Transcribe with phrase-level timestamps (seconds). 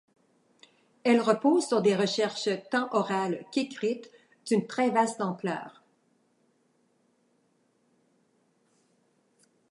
[1.03, 4.09] Elle repose sur des recherches tant orales qu'écrites
[4.47, 5.83] d'une très vaste ampleur.